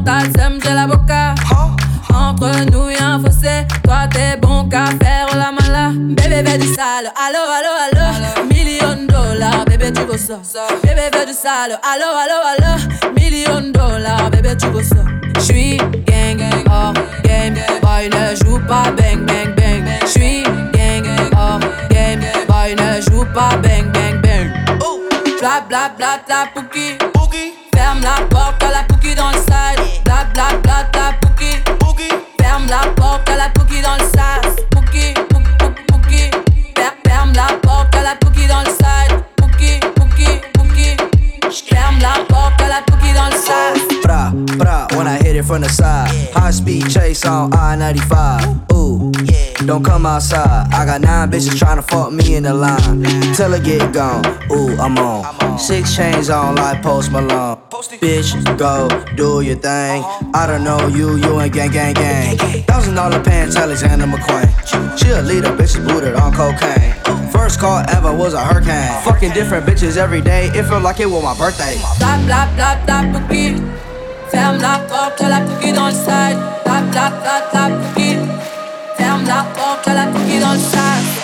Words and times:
mental, 0.00 0.30
seum, 0.36 0.58
j'ai 0.62 0.74
la 0.74 0.86
boca. 0.86 1.34
Entre 2.12 2.64
nous 2.70 2.90
y'a 2.90 3.14
un 3.14 3.20
fossé, 3.20 3.66
toi 3.84 4.08
t'es 4.10 4.36
bon 4.40 4.68
qu'à 4.68 4.86
faire 5.02 5.28
la 5.36 5.52
mala. 5.52 5.90
Bébé 5.94 6.42
fais 6.44 6.58
du 6.58 6.66
sale, 6.66 7.12
allo 7.16 7.42
allo 7.56 7.72
allo. 7.84 8.46
Million 8.48 9.06
dollars, 9.06 9.64
bébé 9.66 9.92
tu 9.92 10.02
veux 10.02 10.18
ça. 10.18 10.38
Bébé 10.82 11.10
du 11.26 11.32
sale, 11.32 11.78
allo 11.82 12.08
allo 12.22 12.38
allo. 12.52 13.12
Million 13.14 13.70
dollars, 13.72 14.30
bébé 14.30 14.56
tu 14.56 14.66
veux 14.66 14.82
ça. 14.82 15.04
J'suis 15.38 15.76
gang, 16.06 16.36
gang, 16.36 16.64
oh 16.70 16.92
game, 17.22 17.54
boy 17.82 18.08
ne 18.08 18.36
joue 18.36 18.58
pas 18.66 18.90
bang 18.96 19.24
bang 19.24 19.54
bang. 19.56 19.84
J'suis 20.06 20.42
gang, 20.72 21.06
oh 21.34 21.58
game, 21.90 22.20
boy 22.48 22.74
ne 22.74 23.00
joue 23.02 23.24
pas 23.34 23.56
bang 23.62 23.90
bang 23.92 24.20
bang. 24.20 24.50
Bla 25.40 25.62
bla 25.68 25.90
bla 25.96 26.18
bla 26.26 26.46
pouki, 26.54 26.96
pouki. 27.14 27.54
Ferme 27.74 28.00
la 28.02 28.26
porte 28.26 28.62
à 28.62 28.70
la 28.70 28.82
hit 45.22 45.36
it 45.36 45.44
from 45.44 45.62
the 45.62 45.68
side. 45.68 46.10
High 46.32 46.50
speed 46.50 46.90
chase 46.90 47.24
on 47.24 47.52
I 47.54 47.76
95. 47.76 48.72
Ooh, 48.72 49.12
don't 49.66 49.84
come 49.84 50.06
outside. 50.06 50.68
I 50.72 50.84
got 50.86 51.00
nine 51.00 51.30
bitches 51.30 51.58
tryna 51.58 51.84
fuck 51.88 52.12
me 52.12 52.34
in 52.34 52.44
the 52.44 52.54
line. 52.54 53.02
Till 53.34 53.54
I 53.54 53.58
get 53.58 53.92
gone. 53.92 54.24
Ooh, 54.50 54.76
I'm 54.78 54.96
on. 54.98 55.58
Six 55.58 55.94
chains 55.94 56.30
on 56.30 56.56
like 56.56 56.82
Post 56.82 57.12
Malone. 57.12 57.58
Bitch, 58.00 58.32
go 58.58 58.88
do 59.16 59.40
your 59.42 59.56
thing. 59.56 60.02
Uh-huh. 60.02 60.30
I 60.34 60.46
don't 60.46 60.64
know 60.64 60.86
you, 60.88 61.16
you 61.16 61.40
ain't 61.40 61.52
gang, 61.52 61.70
gang, 61.70 61.94
gang. 61.94 62.36
Thousand 62.64 62.94
dollar 62.94 63.22
pants, 63.22 63.56
Alexander 63.56 64.06
McQueen. 64.06 64.98
She 64.98 65.10
a 65.10 65.22
leader, 65.22 65.48
bitches 65.48 65.86
booted 65.86 66.14
on 66.14 66.32
cocaine. 66.32 66.94
First 67.30 67.60
call 67.60 67.78
ever 67.90 68.14
was 68.14 68.34
a 68.34 68.44
hurricane. 68.44 68.70
Uh-huh. 68.70 69.12
Fucking 69.12 69.32
different 69.32 69.66
bitches 69.66 69.96
every 69.96 70.20
day. 70.20 70.46
It 70.54 70.64
felt 70.64 70.82
like 70.82 71.00
it 71.00 71.06
was 71.06 71.22
my 71.22 71.36
birthday. 71.36 71.76
Bla 71.98 72.18
bla 72.24 72.48
bla 72.54 72.84
bla 72.84 73.02
pouki. 73.12 73.89
Ferme 74.30 74.58
la 74.58 74.78
porte 74.88 75.22
la 75.28 75.40
pouki 75.40 75.72
dans 75.72 75.86
le. 75.86 76.38
Bla 76.64 76.80
bla 76.90 77.10
bla 77.10 77.36
bla 77.52 77.76
pouki. 77.76 78.16
Ferme 78.96 79.26
la 79.26 79.44
porte 79.54 79.86
la 79.86 80.06
pouki 80.06 80.38
dans 80.38 80.52
le 80.52 80.58
side. 80.58 81.19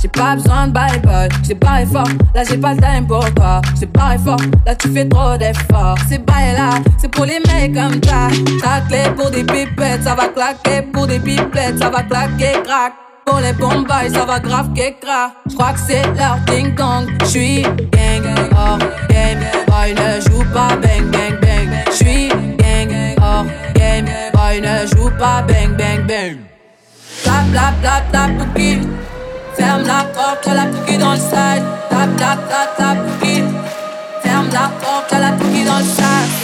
J'ai 0.00 0.08
pas 0.08 0.36
besoin 0.36 0.68
de 0.68 0.72
bye 0.72 0.98
bye. 1.00 1.28
J'ai 1.46 1.54
barré 1.54 1.84
fort, 1.84 2.08
là 2.34 2.44
j'ai 2.48 2.56
pas 2.56 2.72
le 2.72 2.80
time 2.80 3.06
pour 3.06 3.34
toi. 3.34 3.60
J'ai 3.78 3.86
barré 3.86 4.16
fort, 4.16 4.40
là 4.64 4.74
tu 4.74 4.88
fais 4.88 5.06
trop 5.06 5.36
d'efforts. 5.36 5.98
C'est 6.08 6.24
bye 6.24 6.54
là, 6.56 6.70
c'est 6.98 7.08
pour 7.08 7.26
les 7.26 7.40
mecs 7.40 7.74
comme 7.74 8.02
ça. 8.02 8.28
Ta 8.62 8.80
clé 8.88 9.02
pour 9.14 9.30
des 9.30 9.44
pipettes, 9.44 10.02
ça 10.02 10.14
va 10.14 10.28
claquer. 10.28 10.82
Pour 10.92 11.06
des 11.06 11.18
pipettes, 11.18 11.78
ça 11.78 11.90
va 11.90 12.02
claquer, 12.02 12.52
crack. 12.64 12.94
Pour 13.26 13.38
les 13.40 13.52
bombes, 13.52 13.86
ça 14.12 14.24
va 14.24 14.40
grave 14.40 14.72
qu'écra. 14.74 15.32
J'crois 15.50 15.72
que 15.72 15.80
c'est 15.80 16.02
leur 16.16 16.38
ding 16.46 16.74
dong. 16.74 17.06
J'suis 17.24 17.62
gang, 17.62 18.50
hors 18.56 18.78
game. 19.10 19.40
Boy, 19.66 19.94
ne 19.94 20.20
joue 20.22 20.44
pas 20.52 20.76
bang, 20.76 21.04
bang, 21.12 21.38
bang. 21.40 21.68
J'suis 21.92 22.28
gang, 22.28 23.14
hors 23.20 23.44
game. 23.74 24.06
Boy, 24.32 24.60
ne 24.60 24.86
joue 24.86 25.10
pas 25.18 25.42
bang, 25.42 25.76
bang, 25.76 26.06
bang. 26.06 26.38
Bla 27.24 27.72
bla 27.80 28.02
bla 28.10 28.28
pouki. 28.38 28.80
Ferme 29.56 29.86
la 29.86 30.04
porte 30.14 30.46
à 30.48 30.54
la 30.54 30.66
pouki 30.66 30.98
dans 30.98 31.12
le 31.12 31.18
side. 31.18 31.64
Bla 31.90 32.06
bla 32.06 32.36
bla 32.36 32.68
bla 32.76 33.02
pouki. 33.02 33.42
Ferme 34.22 34.48
la 34.52 34.70
porte 34.80 35.12
à 35.12 35.18
la 35.20 35.32
pouki 35.32 35.64
dans 35.64 35.78
le 35.78 35.84
side. 35.84 36.43